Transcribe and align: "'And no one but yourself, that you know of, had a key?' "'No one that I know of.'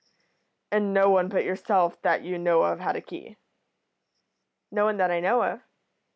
"'And 0.71 0.95
no 0.95 1.11
one 1.11 1.29
but 1.29 1.43
yourself, 1.45 2.01
that 2.01 2.23
you 2.23 2.39
know 2.39 2.63
of, 2.63 2.79
had 2.79 2.95
a 2.95 3.01
key?' 3.01 3.37
"'No 4.71 4.83
one 4.83 4.97
that 4.97 5.11
I 5.11 5.19
know 5.19 5.43
of.' 5.43 5.61